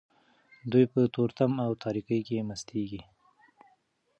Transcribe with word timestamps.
دوی 0.71 0.85
په 0.93 0.99
تورتم 1.15 1.51
او 1.65 1.71
تاریکۍ 1.83 2.19
کې 2.27 2.45
مستیږي. 2.49 3.01